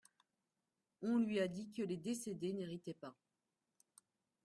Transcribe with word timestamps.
On 1.03 1.19
lui 1.19 1.39
a 1.39 1.47
dit 1.47 1.69
que 1.69 1.83
les 1.83 1.95
décédés 1.97 2.53
n’héritaient 2.53 2.95
pas. 2.95 3.13